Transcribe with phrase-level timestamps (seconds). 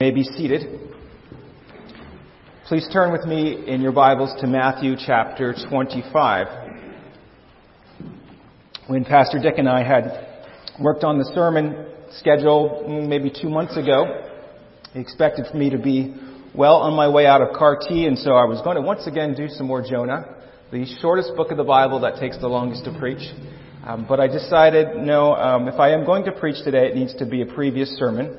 [0.00, 0.90] may be seated.
[2.66, 6.46] Please turn with me in your Bibles to Matthew chapter 25.
[8.88, 10.48] When Pastor Dick and I had
[10.80, 14.32] worked on the sermon schedule mm, maybe two months ago,
[14.92, 16.12] he expected for me to be
[16.56, 19.06] well on my way out of CAR T, and so I was going to once
[19.06, 20.24] again do some more Jonah,
[20.72, 23.22] the shortest book of the Bible that takes the longest to preach.
[23.86, 27.14] Um, but I decided, no, um, if I am going to preach today, it needs
[27.16, 28.36] to be a previous sermon.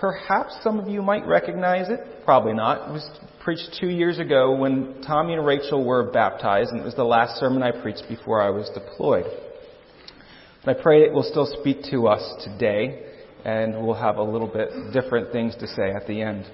[0.00, 2.00] Perhaps some of you might recognize it.
[2.24, 2.88] Probably not.
[2.88, 3.10] It was
[3.42, 7.40] preached two years ago when Tommy and Rachel were baptized, and it was the last
[7.40, 9.24] sermon I preached before I was deployed.
[9.24, 13.06] And I pray it will still speak to us today,
[13.44, 16.44] and we'll have a little bit different things to say at the end.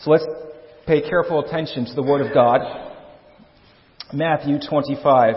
[0.00, 0.26] So let's
[0.86, 2.60] pay careful attention to the Word of God.
[4.12, 5.34] Matthew 25,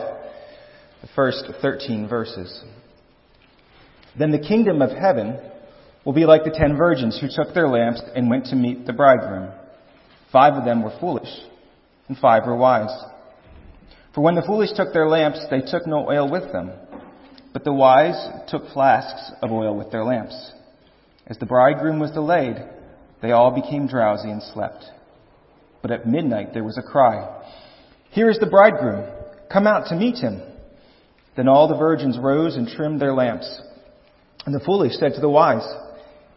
[1.02, 2.64] the first 13 verses.
[4.18, 5.40] Then the kingdom of heaven
[6.06, 8.94] will be like the ten virgins who took their lamps and went to meet the
[8.94, 9.52] bridegroom.
[10.32, 11.30] Five of them were foolish,
[12.08, 12.96] and five were wise.
[14.16, 16.72] For when the foolish took their lamps, they took no oil with them,
[17.54, 18.16] but the wise
[18.50, 20.52] took flasks of oil with their lamps.
[21.28, 22.58] As the bridegroom was delayed,
[23.22, 24.86] they all became drowsy and slept.
[25.82, 27.42] But at midnight there was a cry,
[28.10, 29.08] Here is the bridegroom!
[29.52, 30.42] Come out to meet him!
[31.36, 33.62] Then all the virgins rose and trimmed their lamps.
[34.46, 35.66] And the foolish said to the wise,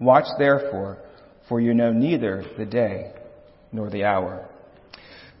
[0.00, 0.96] Watch therefore,
[1.46, 3.12] for you know neither the day
[3.70, 4.48] nor the hour.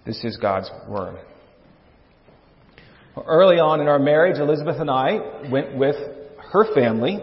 [0.04, 1.18] This is God's Word.
[3.16, 5.96] Early on in our marriage, Elizabeth and I went with
[6.52, 7.20] her family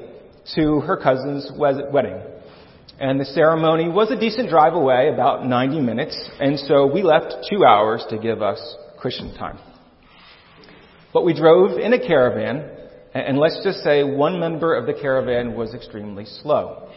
[0.56, 2.20] to her cousin's wedding.
[3.00, 7.46] And the ceremony was a decent drive away, about 90 minutes, and so we left
[7.48, 9.60] two hours to give us Christian time.
[11.14, 12.68] But we drove in a caravan,
[13.14, 16.90] and let's just say one member of the caravan was extremely slow.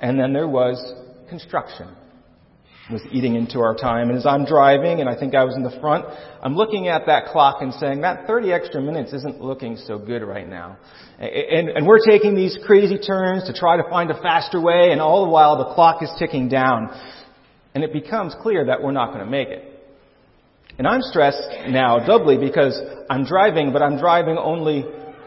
[0.00, 0.94] And then there was
[1.28, 1.88] construction.
[2.88, 4.10] It was eating into our time.
[4.10, 6.04] And as I'm driving, and I think I was in the front,
[6.40, 10.22] I'm looking at that clock and saying, that 30 extra minutes isn't looking so good
[10.22, 10.78] right now.
[11.18, 15.00] And, and we're taking these crazy turns to try to find a faster way, and
[15.00, 16.90] all the while the clock is ticking down.
[17.74, 19.64] And it becomes clear that we're not going to make it.
[20.78, 22.80] And I'm stressed now doubly because
[23.10, 24.84] I'm driving, but I'm driving only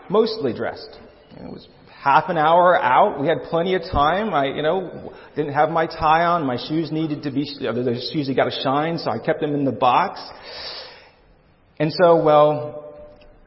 [0.10, 0.98] mostly dressed.
[1.32, 1.68] It was
[2.02, 3.20] half an hour out.
[3.20, 4.34] We had plenty of time.
[4.34, 6.46] I, you know, didn't have my tie on.
[6.46, 9.54] My shoes needed to be, uh, the shoes got to shine, so I kept them
[9.54, 10.22] in the box.
[11.78, 12.96] And so, well,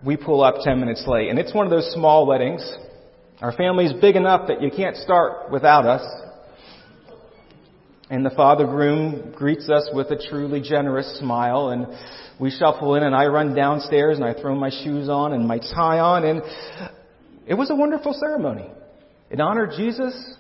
[0.05, 1.31] we pull up 10 minutes late.
[1.31, 2.63] And it's one of those small weddings.
[3.41, 6.03] Our family's big enough that you can't start without us.
[8.11, 11.87] And the father groom greets us with a truly generous smile and
[12.39, 15.59] we shuffle in and I run downstairs and I throw my shoes on and my
[15.59, 16.43] tie on and
[17.47, 18.71] it was a wonderful ceremony.
[19.31, 20.37] It honored Jesus.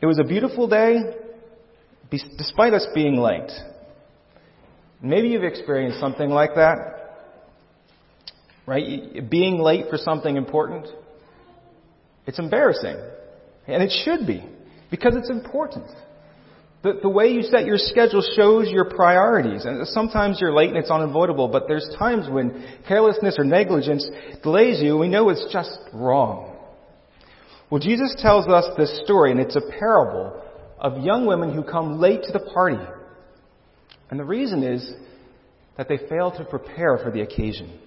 [0.00, 0.96] It was a beautiful day,
[2.10, 3.50] despite us being late.
[5.00, 6.76] Maybe you've experienced something like that.
[8.66, 9.28] Right?
[9.28, 10.86] Being late for something important.
[12.26, 12.96] It's embarrassing.
[13.66, 14.44] And it should be.
[14.90, 15.86] Because it's important.
[16.82, 19.64] The, the way you set your schedule shows your priorities.
[19.64, 24.08] And sometimes you're late and it's unavoidable, but there's times when carelessness or negligence
[24.42, 24.98] delays you.
[24.98, 26.56] We know it's just wrong.
[27.70, 30.42] Well, Jesus tells us this story, and it's a parable
[30.78, 32.84] of young women who come late to the party.
[34.10, 34.92] And the reason is
[35.78, 37.78] that they fail to prepare for the occasion.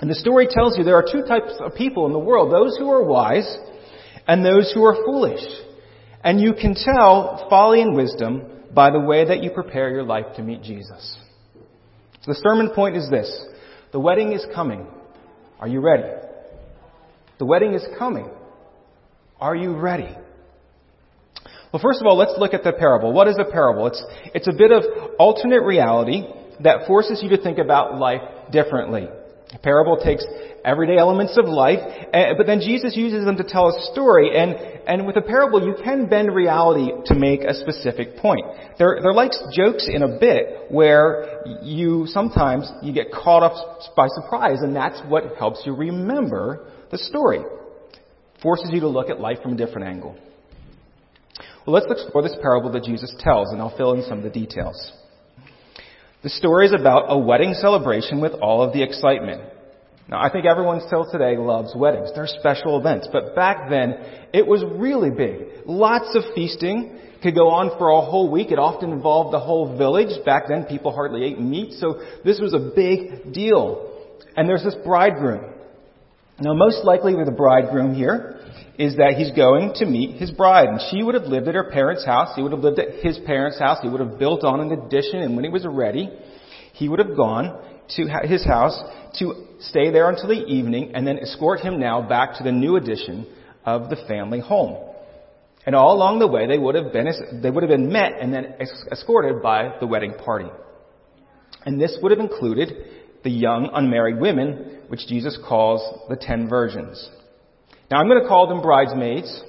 [0.00, 2.76] And the story tells you there are two types of people in the world those
[2.76, 3.56] who are wise
[4.26, 5.40] and those who are foolish.
[6.26, 8.42] And you can tell folly and wisdom
[8.74, 11.16] by the way that you prepare your life to meet Jesus.
[12.22, 13.46] So the sermon point is this.
[13.92, 14.88] The wedding is coming.
[15.60, 16.08] Are you ready?
[17.38, 18.28] The wedding is coming.
[19.38, 20.16] Are you ready?
[21.72, 23.12] Well, first of all, let's look at the parable.
[23.12, 23.86] What is a parable?
[23.86, 24.04] It's,
[24.34, 24.82] it's a bit of
[25.20, 26.24] alternate reality
[26.58, 29.06] that forces you to think about life differently.
[29.54, 30.26] A parable takes
[30.64, 31.78] everyday elements of life,
[32.12, 34.36] eh, but then Jesus uses them to tell a story.
[34.36, 34.54] And,
[34.88, 38.44] and with a parable, you can bend reality to make a specific point.
[38.76, 44.08] They're, they're like jokes in a bit where you sometimes you get caught up by
[44.08, 47.40] surprise, and that's what helps you remember the story.
[48.42, 50.18] Forces you to look at life from a different angle.
[51.64, 54.30] Well, let's explore this parable that Jesus tells, and I'll fill in some of the
[54.30, 54.92] details.
[56.26, 59.42] The story is about a wedding celebration with all of the excitement.
[60.08, 62.10] Now, I think everyone still today loves weddings.
[62.16, 63.06] They're special events.
[63.12, 63.94] But back then,
[64.34, 65.46] it was really big.
[65.66, 66.98] Lots of feasting.
[67.22, 68.50] Could go on for a whole week.
[68.50, 70.08] It often involved the whole village.
[70.24, 71.74] Back then, people hardly ate meat.
[71.74, 73.88] So this was a big deal.
[74.36, 75.44] And there's this bridegroom.
[76.40, 78.35] Now, most likely the bridegroom here
[78.78, 80.68] is that he's going to meet his bride.
[80.68, 82.34] And she would have lived at her parents' house.
[82.36, 83.78] He would have lived at his parents' house.
[83.82, 85.20] He would have built on an addition.
[85.20, 86.10] And when he was ready,
[86.72, 87.62] he would have gone
[87.96, 88.78] to his house
[89.18, 92.76] to stay there until the evening and then escort him now back to the new
[92.76, 93.26] addition
[93.64, 94.76] of the family home.
[95.64, 97.08] And all along the way, they would have been,
[97.42, 98.54] they would have been met and then
[98.92, 100.48] escorted by the wedding party.
[101.64, 102.72] And this would have included
[103.24, 107.10] the young unmarried women, which Jesus calls the ten virgins.
[107.90, 109.42] Now I'm going to call them bridesmaids.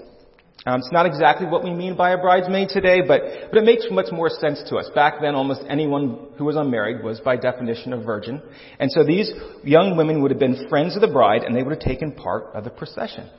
[0.66, 3.88] Um, it's not exactly what we mean by a bridesmaid today, but, but it makes
[3.90, 4.90] much more sense to us.
[4.94, 8.42] Back then, almost anyone who was unmarried was by definition a virgin.
[8.80, 9.32] And so these
[9.64, 12.54] young women would have been friends of the bride, and they would have taken part
[12.54, 13.30] of the procession.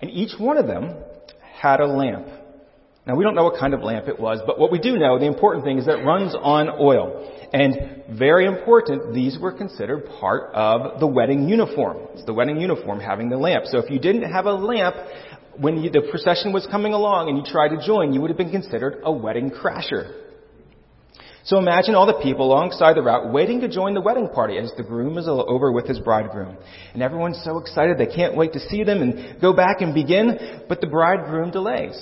[0.00, 0.94] And each one of them
[1.54, 2.26] had a lamp.
[3.06, 5.18] Now we don't know what kind of lamp it was, but what we do know,
[5.18, 7.28] the important thing is that it runs on oil.
[7.52, 11.98] And very important, these were considered part of the wedding uniform.
[12.14, 13.64] It's the wedding uniform having the lamp.
[13.66, 14.94] So if you didn't have a lamp,
[15.58, 18.38] when you, the procession was coming along and you tried to join, you would have
[18.38, 20.20] been considered a wedding crasher.
[21.44, 24.72] So imagine all the people alongside the route waiting to join the wedding party as
[24.76, 26.56] the groom is over with his bridegroom.
[26.94, 30.62] And everyone's so excited they can't wait to see them and go back and begin,
[30.68, 32.00] but the bridegroom delays.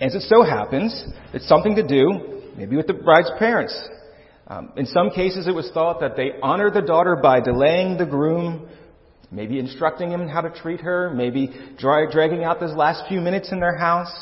[0.00, 3.76] As it so happens, it's something to do maybe with the bride's parents.
[4.46, 8.06] Um, in some cases, it was thought that they honor the daughter by delaying the
[8.06, 8.68] groom
[9.30, 13.60] Maybe instructing him how to treat her, maybe dragging out those last few minutes in
[13.60, 14.12] their house.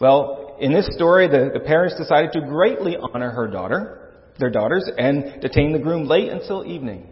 [0.00, 4.88] Well, in this story, the, the parents decided to greatly honor her daughter, their daughters,
[4.96, 7.08] and detain the groom late until evening.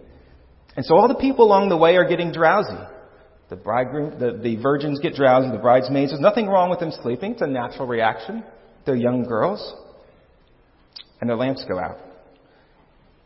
[0.76, 2.78] And so all the people along the way are getting drowsy.
[3.50, 6.10] The bridegroom, the, the virgins get drowsy, the bridesmaids.
[6.10, 7.32] There's nothing wrong with them sleeping.
[7.32, 8.44] It's a natural reaction.
[8.84, 9.74] They're young girls.
[11.20, 11.98] And their lamps go out.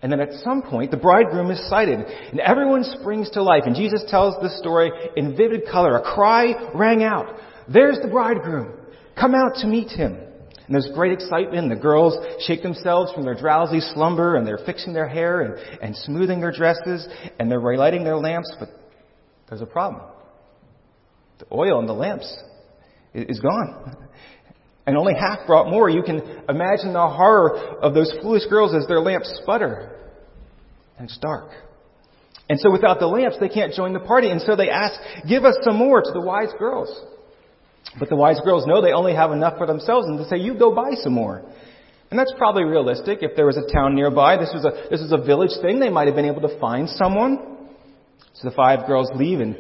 [0.01, 3.63] And then at some point, the bridegroom is sighted, and everyone springs to life.
[3.67, 5.97] And Jesus tells this story in vivid color.
[5.97, 7.37] A cry rang out.
[7.73, 8.73] There's the bridegroom.
[9.19, 10.15] Come out to meet him.
[10.15, 11.69] And there's great excitement.
[11.69, 15.97] The girls shake themselves from their drowsy slumber, and they're fixing their hair and, and
[15.97, 17.07] smoothing their dresses,
[17.39, 18.53] and they're relighting their lamps.
[18.59, 18.71] But
[19.53, 20.01] there's a problem.
[21.39, 22.35] The oil in the lamps
[23.13, 23.97] is gone
[24.87, 28.87] and only half brought more, you can imagine the horror of those foolish girls as
[28.89, 29.95] their lamps sputter.
[30.97, 31.51] And it's dark.
[32.49, 34.31] And so without the lamps, they can't join the party.
[34.31, 36.89] And so they ask, give us some more to the wise girls.
[37.99, 40.59] But the wise girls know they only have enough for themselves and they say, you
[40.59, 41.43] go buy some more.
[42.11, 43.19] And that's probably realistic.
[43.21, 45.91] If there was a town nearby, this was a, this was a village thing, they
[45.91, 47.52] might have been able to find someone.
[48.43, 49.57] So the five girls leave and,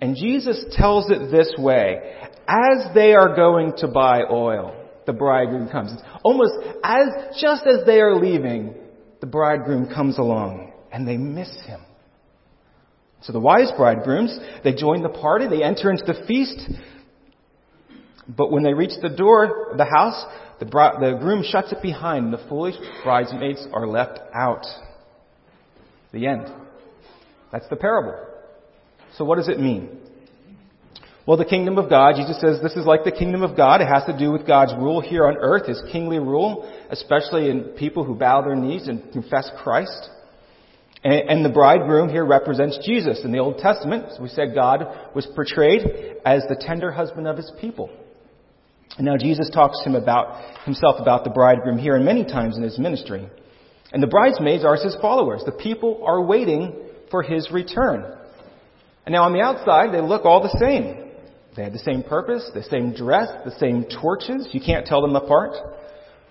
[0.00, 2.16] and Jesus tells it this way
[2.48, 4.74] as they are going to buy oil,
[5.06, 5.92] the bridegroom comes.
[5.92, 7.08] It's almost as,
[7.40, 8.74] just as they are leaving,
[9.20, 11.80] the bridegroom comes along and they miss him.
[13.20, 16.58] So the wise bridegrooms, they join the party, they enter into the feast,
[18.26, 20.24] but when they reach the door of the house,
[20.58, 24.64] the, the groom shuts it behind and the foolish bridesmaids are left out.
[26.12, 26.61] The end.
[27.52, 28.18] That's the parable.
[29.16, 29.98] So what does it mean?
[31.26, 33.80] Well, the kingdom of God, Jesus says this is like the kingdom of God.
[33.80, 37.74] It has to do with God's rule here on earth, His kingly rule, especially in
[37.78, 40.10] people who bow their knees and confess Christ.
[41.04, 43.22] And, the bridegroom here represents Jesus.
[43.24, 45.82] In the Old Testament, we said, God was portrayed
[46.24, 47.90] as the tender husband of His people.
[48.96, 52.56] And now Jesus talks to him about, himself about the bridegroom here and many times
[52.56, 53.28] in His ministry.
[53.92, 55.42] And the bridesmaids are His followers.
[55.44, 56.81] The people are waiting
[57.12, 58.18] for His return.
[59.06, 61.10] And now on the outside, they look all the same.
[61.54, 64.48] They have the same purpose, the same dress, the same torches.
[64.52, 65.54] You can't tell them apart.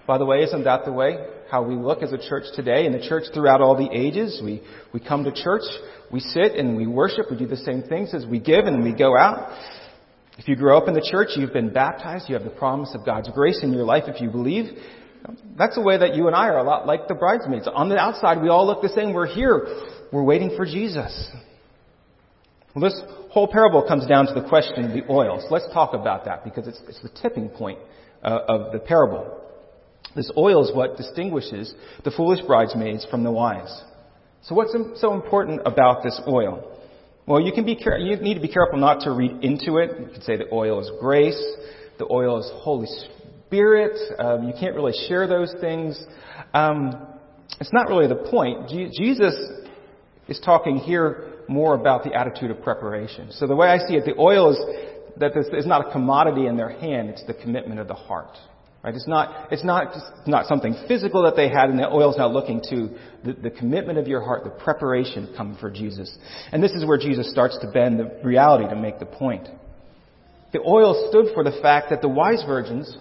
[0.08, 1.18] By the way, isn't that the way
[1.50, 4.42] how we look as a church today and the church throughout all the ages?
[4.44, 4.62] We,
[4.94, 5.64] we come to church,
[6.12, 8.94] we sit and we worship, we do the same things as we give and we
[8.94, 9.58] go out.
[10.38, 13.06] If you grow up in the church, you've been baptized, you have the promise of
[13.06, 14.76] God's grace in your life if you believe.
[15.56, 17.68] That's the way that you and I are a lot like the bridesmaids.
[17.72, 19.14] On the outside, we all look the same.
[19.14, 19.68] We're here.
[20.12, 21.30] We're waiting for Jesus.
[22.76, 23.02] Well, this
[23.32, 25.40] whole parable comes down to the question of the oil.
[25.42, 27.80] So let's talk about that because it's, it's the tipping point
[28.24, 29.40] uh, of the parable.
[30.16, 33.82] This oil is what distinguishes the foolish bridesmaids from the wise.
[34.44, 36.68] So what's so important about this oil?
[37.26, 39.92] Well, you can be you need to be careful not to read into it.
[40.00, 41.42] You could say the oil is grace,
[42.00, 42.88] the oil is Holy
[43.48, 43.98] Spirit.
[44.20, 46.04] Um, you can't really share those things.
[46.54, 47.08] Um,
[47.60, 48.68] it's not really the point.
[48.70, 49.36] Je- Jesus
[50.32, 53.32] is talking here more about the attitude of preparation.
[53.32, 54.60] So the way I see it, the oil is
[55.18, 58.38] that this is not a commodity in their hand, it's the commitment of the heart.
[58.82, 58.96] Right?
[58.96, 62.30] It's not, it's not, just, not something physical that they had and the oil's now
[62.30, 62.90] looking to
[63.24, 66.18] the, the commitment of your heart, the preparation coming for Jesus.
[66.52, 69.48] And this is where Jesus starts to bend the reality to make the point.
[70.54, 72.98] The oil stood for the fact that the wise virgins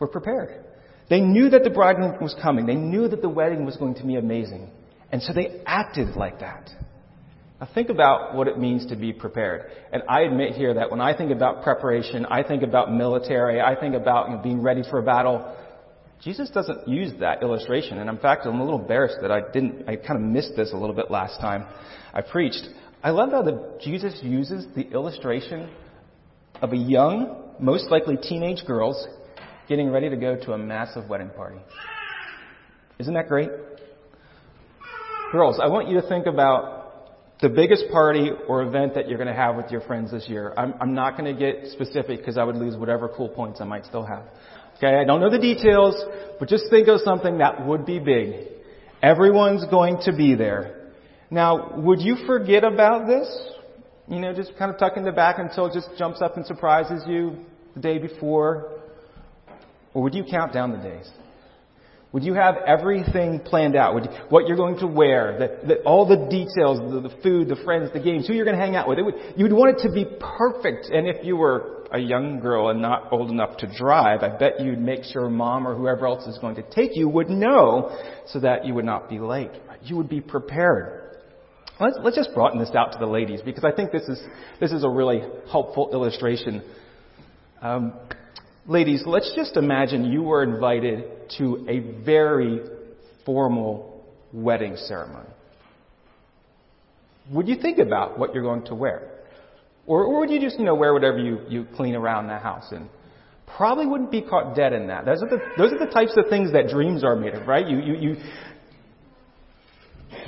[0.00, 0.64] were prepared.
[1.08, 2.66] They knew that the bridegroom was coming.
[2.66, 4.70] They knew that the wedding was going to be amazing.
[5.12, 6.70] And so they acted like that.
[7.60, 9.70] Now think about what it means to be prepared.
[9.92, 13.78] And I admit here that when I think about preparation, I think about military, I
[13.78, 15.56] think about you know, being ready for a battle.
[16.22, 17.98] Jesus doesn't use that illustration.
[17.98, 20.72] And in fact, I'm a little embarrassed that I didn't, I kind of missed this
[20.72, 21.66] a little bit last time
[22.14, 22.66] I preached.
[23.02, 25.70] I love how Jesus uses the illustration
[26.60, 29.06] of a young, most likely teenage girls
[29.68, 31.58] getting ready to go to a massive wedding party.
[32.98, 33.48] Isn't that great?
[35.32, 39.28] Girls, I want you to think about the biggest party or event that you're going
[39.28, 40.52] to have with your friends this year.
[40.56, 43.64] I'm, I'm not going to get specific because I would lose whatever cool points I
[43.64, 44.24] might still have.
[44.78, 45.94] Okay, I don't know the details,
[46.40, 48.48] but just think of something that would be big.
[49.04, 50.90] Everyone's going to be there.
[51.30, 53.28] Now, would you forget about this?
[54.08, 56.44] You know, just kind of tuck in the back until it just jumps up and
[56.44, 57.36] surprises you
[57.74, 58.80] the day before?
[59.94, 61.08] Or would you count down the days?
[62.12, 63.94] Would you have everything planned out?
[63.94, 67.48] Would you, what you're going to wear, the, the, all the details, the, the, food,
[67.48, 68.98] the friends, the games, who you're going to hang out with?
[68.98, 70.86] Would, you would want it to be perfect.
[70.86, 74.60] And if you were a young girl and not old enough to drive, I bet
[74.60, 78.40] you'd make sure mom or whoever else is going to take you would know so
[78.40, 79.52] that you would not be late.
[79.82, 81.18] You would be prepared.
[81.78, 84.20] Let's, let's just broaden this out to the ladies because I think this is,
[84.60, 86.62] this is a really helpful illustration.
[87.62, 87.94] Um,
[88.70, 91.02] Ladies, let's just imagine you were invited
[91.38, 92.60] to a very
[93.26, 95.28] formal wedding ceremony.
[97.32, 99.10] Would you think about what you're going to wear?
[99.88, 102.66] Or, or would you just, you know, wear whatever you, you clean around the house
[102.70, 102.88] and
[103.56, 105.04] probably wouldn't be caught dead in that.
[105.04, 107.66] Those are the, those are the types of things that dreams are made of, right?
[107.66, 108.16] You, you, you,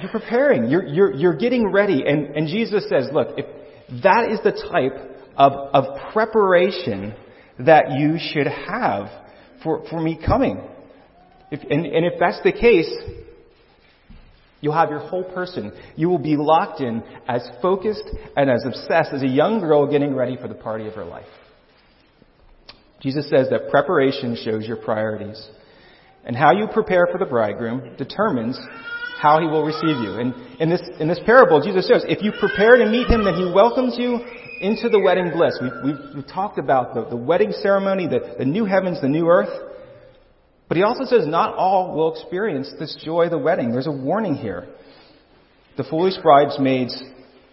[0.00, 0.68] you're preparing.
[0.68, 2.02] You're, you're, you're getting ready.
[2.04, 3.46] And, and Jesus says, look, if
[4.02, 4.98] that is the type
[5.36, 7.14] of, of preparation
[7.58, 9.08] that you should have
[9.62, 10.60] for, for me coming.
[11.50, 12.90] If, and, and if that's the case,
[14.60, 15.72] you'll have your whole person.
[15.96, 18.04] You will be locked in as focused
[18.36, 21.26] and as obsessed as a young girl getting ready for the party of her life.
[23.00, 25.48] Jesus says that preparation shows your priorities.
[26.24, 28.58] And how you prepare for the bridegroom determines
[29.20, 30.18] how he will receive you.
[30.18, 33.34] And in this, in this parable, Jesus says, if you prepare to meet him, then
[33.34, 34.18] he welcomes you
[34.60, 35.58] into the wedding bliss.
[35.60, 39.28] We've, we've, we've talked about the, the wedding ceremony, the, the new heavens, the new
[39.28, 39.50] earth.
[40.68, 43.72] But he also says not all will experience this joy of the wedding.
[43.72, 44.68] There's a warning here.
[45.76, 47.02] The foolish bridesmaids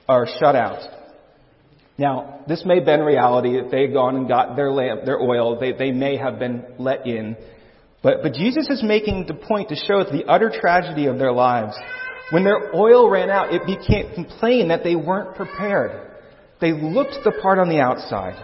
[0.08, 0.80] are shut out.
[1.98, 3.58] Now, this may have been reality.
[3.58, 6.64] If they had gone and got their lamp, their oil, they, they may have been
[6.78, 7.36] let in.
[8.02, 11.76] But, but Jesus is making the point to show the utter tragedy of their lives.
[12.32, 16.08] When their oil ran out, it became plain that they weren't prepared.
[16.62, 18.36] They looked the part on the outside,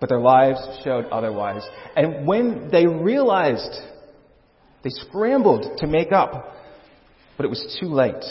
[0.00, 1.62] but their lives showed otherwise.
[1.96, 3.78] And when they realized,
[4.82, 6.54] they scrambled to make up,
[7.36, 8.24] but it was too late.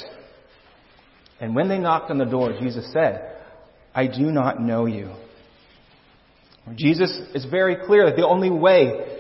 [1.40, 3.38] And when they knocked on the door, Jesus said,
[3.96, 5.12] I do not know you.
[6.76, 9.19] Jesus is very clear that the only way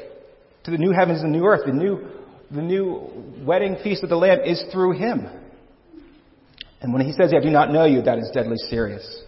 [0.63, 2.07] to the new heavens and the new earth, the new,
[2.51, 3.09] the new
[3.45, 5.27] wedding feast of the Lamb, is through Him.
[6.81, 9.23] And when He says, I do not know you, that is deadly serious.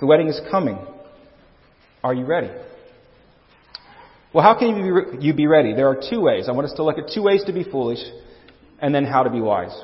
[0.00, 0.78] The wedding is coming.
[2.04, 2.50] Are you ready?
[4.32, 5.74] Well, how can you be, ready?
[5.74, 6.46] There are two ways.
[6.48, 8.00] I want us to look at two ways to be foolish
[8.80, 9.74] and then how to be wise.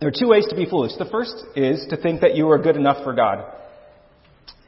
[0.00, 0.92] There are two ways to be foolish.
[0.98, 3.44] The first is to think that you are good enough for God.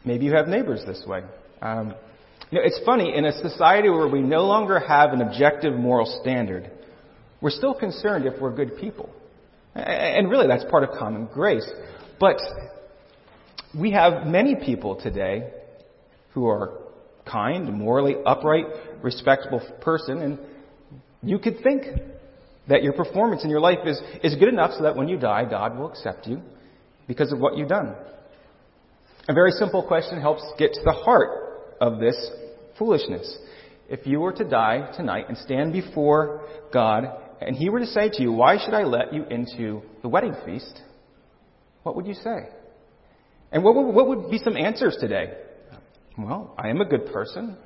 [0.04, 1.22] Maybe you have neighbors this way.
[1.62, 1.94] Um,
[2.50, 6.06] you know, it's funny, in a society where we no longer have an objective moral
[6.20, 6.70] standard,
[7.40, 9.08] we're still concerned if we're good people.
[9.74, 11.68] And really, that's part of common grace.
[12.18, 12.38] But
[13.78, 15.50] we have many people today
[16.32, 16.78] who are
[17.24, 18.66] kind, morally upright,
[19.02, 20.38] respectable person, and
[21.22, 21.84] you could think
[22.68, 25.44] that your performance in your life is, is good enough so that when you die,
[25.48, 26.40] God will accept you
[27.06, 27.94] because of what you've done.
[29.28, 31.49] A very simple question helps get to the heart
[31.80, 32.30] of this
[32.78, 33.38] foolishness.
[33.88, 37.04] If you were to die tonight and stand before God,
[37.40, 40.34] and He were to say to you, Why should I let you into the wedding
[40.44, 40.80] feast?
[41.82, 42.48] What would you say?
[43.52, 45.32] And what would, what would be some answers today?
[46.16, 47.56] Well, I am a good person.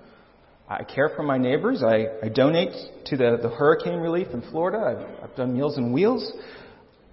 [0.68, 1.82] I care for my neighbors.
[1.82, 2.72] I, I donate
[3.06, 4.78] to the, the hurricane relief in Florida.
[4.78, 6.32] I've, I've done Meals on Wheels.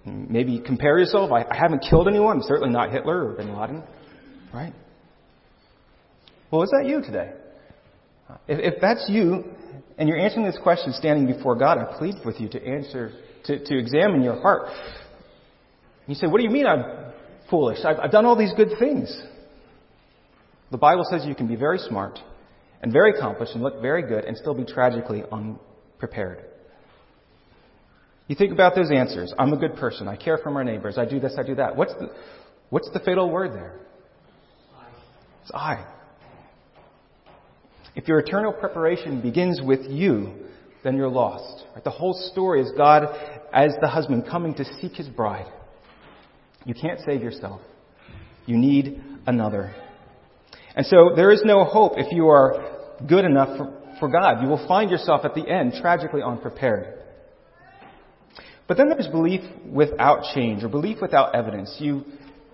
[0.04, 1.30] Maybe compare yourself.
[1.30, 2.38] I, I haven't killed anyone.
[2.38, 3.82] I'm certainly not Hitler or Bin Laden.
[4.54, 4.72] Right?
[6.52, 7.32] Well, is that you today?
[8.46, 9.44] If, if that's you,
[9.96, 13.10] and you're answering this question standing before God, I plead with you to answer,
[13.46, 14.68] to, to examine your heart.
[16.06, 17.12] You say, What do you mean I'm
[17.48, 17.78] foolish?
[17.84, 19.22] I've, I've done all these good things.
[20.70, 22.18] The Bible says you can be very smart
[22.82, 26.44] and very accomplished and look very good and still be tragically unprepared.
[28.28, 29.32] You think about those answers.
[29.38, 30.06] I'm a good person.
[30.06, 30.98] I care for my neighbors.
[30.98, 31.76] I do this, I do that.
[31.76, 32.10] What's the,
[32.70, 33.80] what's the fatal word there?
[35.42, 35.91] It's I.
[37.94, 40.32] If your eternal preparation begins with you,
[40.82, 41.64] then you're lost.
[41.84, 43.04] The whole story is God
[43.52, 45.50] as the husband coming to seek his bride.
[46.64, 47.60] You can't save yourself.
[48.46, 49.74] You need another.
[50.74, 54.42] And so there is no hope if you are good enough for, for God.
[54.42, 56.98] You will find yourself at the end tragically unprepared.
[58.66, 61.76] But then there's belief without change or belief without evidence.
[61.78, 62.04] You,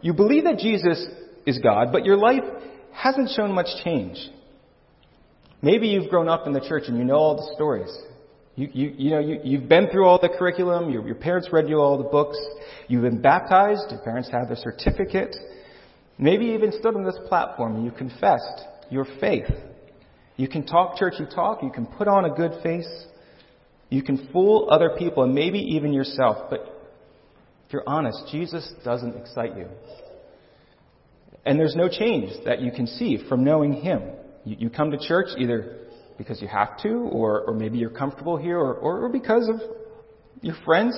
[0.01, 1.07] you believe that Jesus
[1.47, 2.43] is God, but your life
[2.93, 4.19] hasn't shown much change.
[5.61, 7.91] Maybe you've grown up in the church and you know all the stories.
[8.55, 11.69] You, you, you know, you, you've been through all the curriculum, your, your parents read
[11.69, 12.39] you all the books,
[12.89, 15.37] you've been baptized, your parents have the certificate.
[16.19, 19.47] Maybe you even stood on this platform and you confessed your faith.
[20.37, 22.89] You can talk churchy talk, you can put on a good face,
[23.91, 26.61] you can fool other people and maybe even yourself, but
[27.69, 29.67] if you're honest, Jesus doesn't excite you.
[31.45, 34.03] And there's no change that you can see from knowing Him.
[34.49, 35.77] You, you come to church either
[36.17, 39.61] because you have to, or, or maybe you're comfortable here, or, or, or because of
[40.41, 40.97] your friends.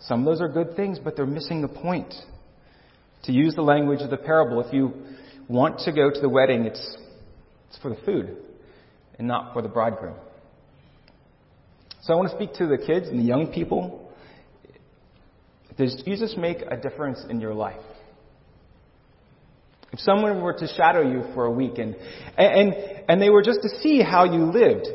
[0.00, 2.12] Some of those are good things, but they're missing the point.
[3.24, 4.92] To use the language of the parable, if you
[5.48, 6.96] want to go to the wedding, it's,
[7.68, 8.36] it's for the food
[9.18, 10.16] and not for the bridegroom.
[12.02, 14.12] So I want to speak to the kids and the young people.
[15.76, 17.80] Does Jesus make a difference in your life?
[19.92, 21.96] If someone were to shadow you for a week and,
[22.36, 22.74] and,
[23.08, 24.86] and they were just to see how you lived,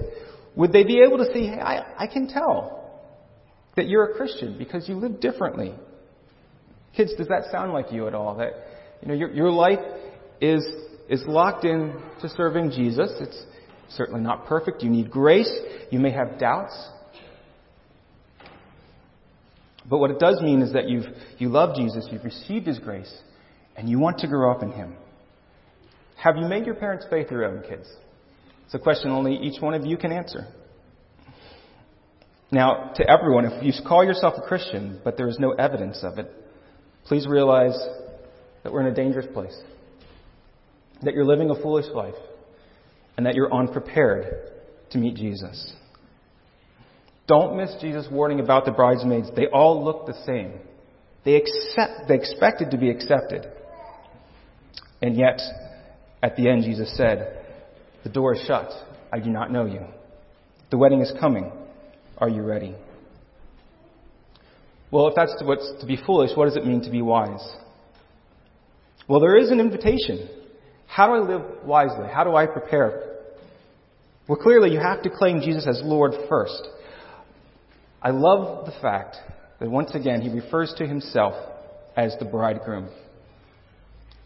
[0.55, 3.03] would they be able to see, hey, I, I can tell
[3.75, 5.73] that you're a Christian because you live differently?
[6.95, 8.37] Kids, does that sound like you at all?
[8.37, 8.53] That,
[9.01, 9.79] you know, your, your life
[10.39, 10.65] is,
[11.09, 13.11] is locked in to serving Jesus.
[13.19, 13.43] It's
[13.89, 14.81] certainly not perfect.
[14.81, 15.51] You need grace.
[15.91, 16.73] You may have doubts.
[19.89, 21.05] But what it does mean is that you've,
[21.37, 23.13] you love Jesus, you've received His grace,
[23.75, 24.95] and you want to grow up in Him.
[26.17, 27.87] Have you made your parents' faith your own, kids?
[28.65, 30.47] It's a question only each one of you can answer.
[32.51, 36.17] Now, to everyone, if you call yourself a Christian, but there is no evidence of
[36.19, 36.31] it,
[37.05, 37.77] please realize
[38.63, 39.55] that we're in a dangerous place.
[41.03, 42.15] That you're living a foolish life.
[43.17, 44.51] And that you're unprepared
[44.91, 45.73] to meet Jesus.
[47.27, 49.29] Don't miss Jesus' warning about the bridesmaids.
[49.35, 50.53] They all look the same.
[51.23, 53.47] They, accept, they expected to be accepted.
[55.01, 55.39] And yet,
[56.23, 57.45] at the end, Jesus said,
[58.03, 58.69] The door is shut.
[59.11, 59.81] I do not know you.
[60.71, 61.51] The wedding is coming.
[62.17, 62.75] Are you ready?
[64.91, 67.45] Well, if that's what's to be foolish, what does it mean to be wise?
[69.07, 70.29] Well, there is an invitation.
[70.87, 72.07] How do I live wisely?
[72.11, 73.15] How do I prepare?
[74.27, 76.63] Well, clearly, you have to claim Jesus as Lord first.
[78.01, 79.17] I love the fact
[79.59, 81.33] that once again, he refers to himself
[81.95, 82.89] as the bridegroom.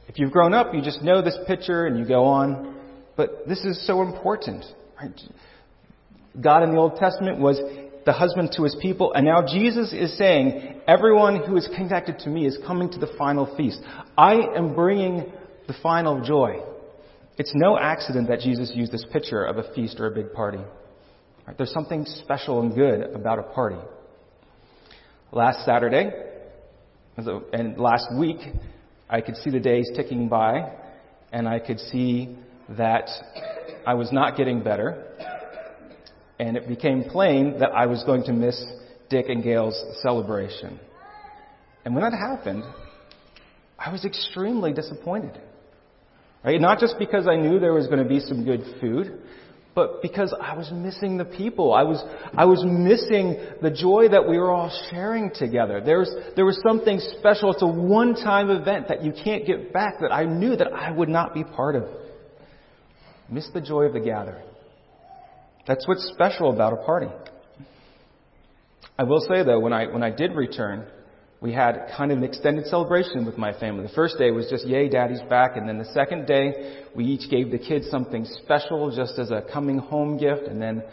[0.10, 2.76] If you've grown up, you just know this picture and you go on.
[3.16, 4.66] But this is so important.
[5.00, 5.12] Right?
[6.42, 7.62] God in the Old Testament was
[8.06, 12.30] the husband to his people, and now Jesus is saying, everyone who is connected to
[12.30, 13.82] me is coming to the final feast.
[14.18, 15.32] I am bringing
[15.68, 16.62] the final joy.
[17.38, 20.64] It's no accident that Jesus used this picture of a feast or a big party.
[21.46, 21.56] Right?
[21.56, 23.78] There's something special and good about a party.
[25.32, 26.10] Last Saturday,
[27.18, 28.40] and last week,
[29.10, 30.72] I could see the days ticking by,
[31.32, 32.38] and I could see
[32.78, 33.10] that
[33.86, 35.06] I was not getting better,
[36.40, 38.64] and it became plain that I was going to miss
[39.10, 40.80] Dick and Gail's celebration.
[41.86, 42.64] And when that happened,
[43.78, 45.40] I was extremely disappointed.
[46.44, 46.62] Right?
[46.62, 49.20] Not just because I knew there was going to be some good food,
[49.76, 51.74] but because I was missing the people.
[51.74, 52.04] I was,
[52.36, 55.82] I was missing the joy that we were all sharing together.
[55.84, 57.52] There was, there was something special.
[57.54, 61.10] It's a one-time event that you can't get back that I knew that I would
[61.10, 61.84] not be part of.
[63.30, 64.46] Miss the joy of the gathering.
[65.68, 67.10] That's what's special about a party.
[68.98, 70.88] I will say though, when I, when I did return,
[71.42, 73.84] we had kind of an extended celebration with my family.
[73.84, 75.56] The first day was just, yay, daddy's back.
[75.56, 79.46] And then the second day, we each gave the kids something special just as a
[79.54, 80.44] coming home gift.
[80.48, 80.84] And then,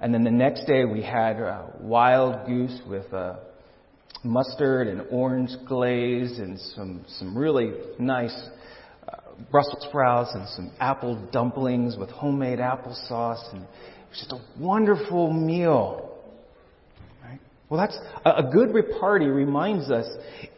[0.00, 3.36] and then the next day we had uh, wild goose with uh,
[4.22, 8.48] mustard and orange glaze and some, some really nice
[9.08, 9.16] uh,
[9.50, 13.52] Brussels sprouts and some apple dumplings with homemade applesauce.
[13.52, 16.09] And it was just a wonderful meal.
[17.70, 20.06] Well, that's a good party reminds us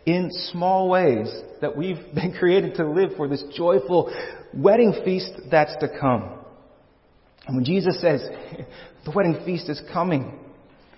[0.07, 4.13] in small ways that we've been created to live for this joyful
[4.55, 6.39] wedding feast that's to come.
[7.47, 8.23] And when Jesus says,
[9.05, 10.39] the wedding feast is coming,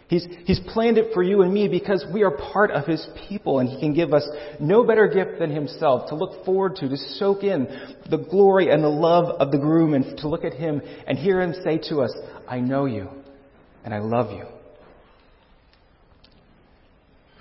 [0.06, 3.58] He's, he's planned it for you and me because we are part of His people
[3.58, 4.28] and He can give us
[4.60, 7.66] no better gift than Himself to look forward to, to soak in
[8.10, 11.40] the glory and the love of the groom and to look at Him and hear
[11.40, 12.14] Him say to us,
[12.46, 13.08] I know you
[13.82, 14.44] and I love you.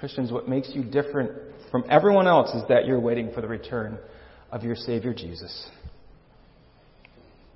[0.04, 1.32] Christians, what makes you different
[1.72, 3.98] from everyone else is that you're waiting for the return
[4.52, 5.66] of your Savior Jesus.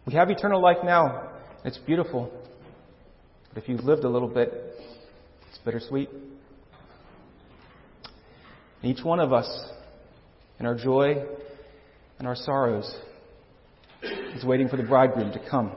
[0.06, 1.30] We have eternal life now.
[1.66, 2.32] It's beautiful.
[3.54, 4.54] But if you've lived a little bit,
[5.50, 6.10] it's bittersweet.
[8.82, 9.70] And each one of us,
[10.58, 11.22] in our joy
[12.18, 12.90] and our sorrows,
[14.02, 15.74] is waiting for the bridegroom to come.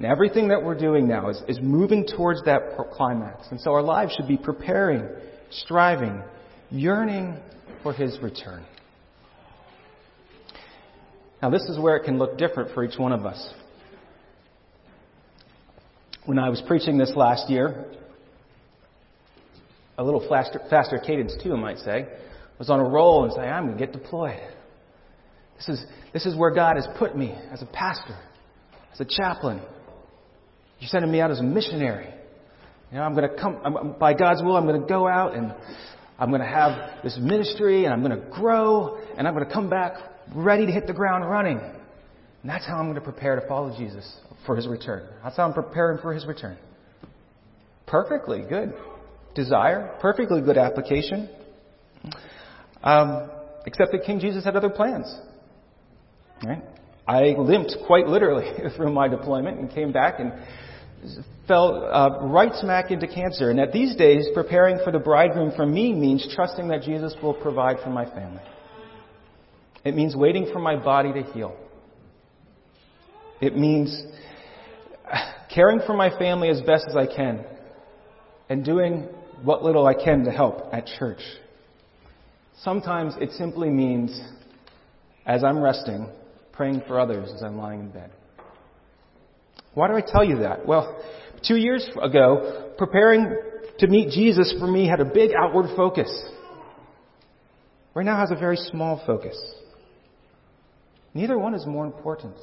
[0.00, 2.62] And everything that we're doing now is, is moving towards that
[2.94, 3.48] climax.
[3.50, 5.06] And so our lives should be preparing,
[5.50, 6.22] striving,
[6.70, 7.36] yearning
[7.82, 8.64] for His return.
[11.42, 13.52] Now, this is where it can look different for each one of us.
[16.24, 17.84] When I was preaching this last year,
[19.98, 22.06] a little faster, faster cadence too, I might say,
[22.58, 24.40] was on a roll and say, I'm going to get deployed.
[25.58, 25.84] This is,
[26.14, 28.18] this is where God has put me as a pastor,
[28.94, 29.60] as a chaplain,
[30.80, 32.08] you're sending me out as a missionary.
[32.90, 35.34] You know, I'm going to come, I'm, by God's will, I'm going to go out
[35.34, 35.54] and
[36.18, 39.52] I'm going to have this ministry and I'm going to grow and I'm going to
[39.52, 39.94] come back
[40.34, 41.58] ready to hit the ground running.
[41.58, 44.10] And that's how I'm going to prepare to follow Jesus
[44.46, 45.06] for his return.
[45.22, 46.58] That's how I'm preparing for his return.
[47.86, 48.74] Perfectly good
[49.34, 51.28] desire, perfectly good application.
[52.82, 53.30] Um,
[53.66, 55.14] except that King Jesus had other plans.
[56.44, 56.62] Right?
[57.06, 60.32] I limped quite literally through my deployment and came back and
[61.46, 63.50] fell uh, right smack into cancer.
[63.50, 67.34] And that these days, preparing for the bridegroom for me means trusting that Jesus will
[67.34, 68.42] provide for my family.
[69.84, 71.56] It means waiting for my body to heal.
[73.40, 74.02] It means
[75.54, 77.44] caring for my family as best as I can
[78.48, 79.08] and doing
[79.42, 81.20] what little I can to help at church.
[82.62, 84.20] Sometimes it simply means,
[85.24, 86.08] as I'm resting,
[86.52, 88.10] praying for others as I'm lying in bed.
[89.74, 90.66] Why do I tell you that?
[90.66, 91.00] Well,
[91.46, 93.26] two years ago, preparing
[93.78, 96.10] to meet Jesus for me had a big outward focus.
[97.94, 99.36] Right now has a very small focus.
[101.14, 102.34] Neither one is more important.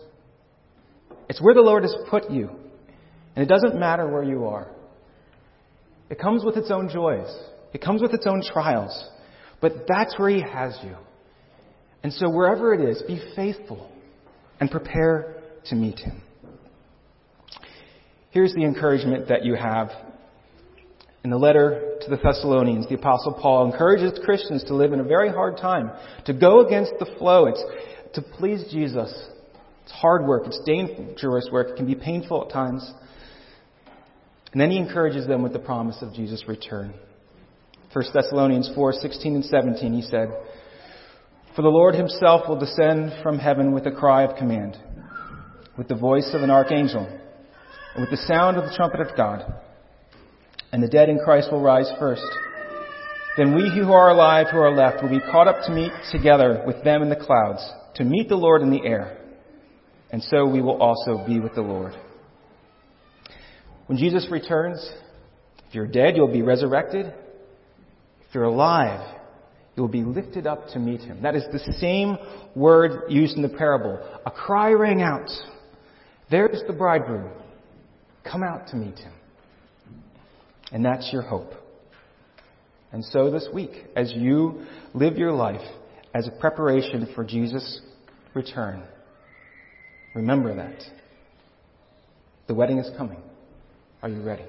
[1.29, 2.49] It's where the Lord has put you.
[3.35, 4.71] And it doesn't matter where you are.
[6.09, 7.27] It comes with its own joys.
[7.73, 9.09] It comes with its own trials.
[9.61, 10.95] But that's where He has you.
[12.03, 13.91] And so wherever it is, be faithful
[14.59, 15.35] and prepare
[15.65, 16.21] to meet Him.
[18.31, 19.89] Here's the encouragement that you have.
[21.23, 25.03] In the letter to the Thessalonians, the Apostle Paul encourages Christians to live in a
[25.03, 25.91] very hard time,
[26.25, 27.47] to go against the flow.
[27.47, 27.63] It's
[28.13, 29.13] to please Jesus.
[29.83, 30.43] It's hard work.
[30.45, 31.69] It's dangerous work.
[31.69, 32.89] It can be painful at times.
[34.51, 36.93] And then he encourages them with the promise of Jesus' return.
[37.93, 40.29] 1 Thessalonians 4, 16 and 17, he said,
[41.55, 44.77] For the Lord himself will descend from heaven with a cry of command,
[45.77, 47.07] with the voice of an archangel
[47.97, 49.43] with the sound of the trumpet of God.
[50.71, 52.25] And the dead in Christ will rise first.
[53.38, 56.63] Then we who are alive, who are left, will be caught up to meet together
[56.65, 57.63] with them in the clouds,
[57.95, 59.17] to meet the Lord in the air.
[60.12, 61.93] And so we will also be with the Lord.
[63.88, 64.91] When Jesus returns,
[65.67, 67.13] if you're dead, you'll be resurrected.
[68.27, 69.15] If you're alive,
[69.75, 71.21] you'll be lifted up to meet him.
[71.21, 72.17] That is the same
[72.55, 73.99] word used in the parable.
[74.25, 75.29] A cry rang out.
[76.29, 77.31] There's the bridegroom.
[78.29, 79.13] Come out to meet him.
[80.71, 81.53] And that's your hope.
[82.91, 85.65] And so this week, as you live your life
[86.13, 87.81] as a preparation for Jesus'
[88.33, 88.83] return,
[90.15, 90.81] remember that.
[92.47, 93.21] The wedding is coming.
[94.01, 94.45] Are you ready?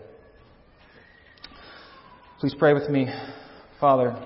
[2.39, 3.09] Please pray with me.
[3.81, 4.25] Father,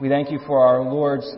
[0.00, 1.30] we thank you for our Lord's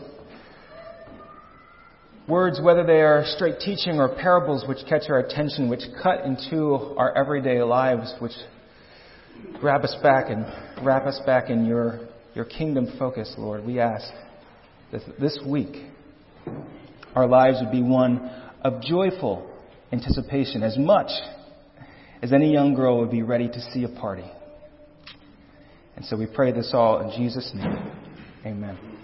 [2.26, 6.94] Words, whether they are straight teaching or parables which catch our attention, which cut into
[6.96, 8.32] our everyday lives, which
[9.60, 10.46] grab us back and
[10.82, 13.62] wrap us back in your, your kingdom focus, Lord.
[13.66, 14.10] We ask
[14.90, 15.84] that this week
[17.14, 18.30] our lives would be one
[18.62, 19.50] of joyful
[19.92, 21.10] anticipation as much
[22.22, 24.24] as any young girl would be ready to see a party.
[25.96, 27.90] And so we pray this all in Jesus' name.
[28.46, 29.03] Amen.